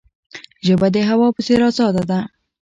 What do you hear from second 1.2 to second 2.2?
په څیر آزاده ده.